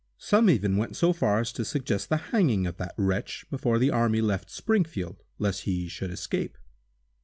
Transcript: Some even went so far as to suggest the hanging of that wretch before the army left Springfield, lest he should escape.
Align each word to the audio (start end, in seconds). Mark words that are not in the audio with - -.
Some 0.17 0.49
even 0.49 0.77
went 0.77 0.95
so 0.95 1.13
far 1.13 1.39
as 1.41 1.51
to 1.51 1.63
suggest 1.63 2.09
the 2.09 2.17
hanging 2.33 2.65
of 2.65 2.77
that 2.77 2.95
wretch 2.97 3.45
before 3.51 3.77
the 3.77 3.91
army 3.91 4.19
left 4.19 4.49
Springfield, 4.49 5.21
lest 5.37 5.65
he 5.65 5.87
should 5.87 6.09
escape. 6.09 6.57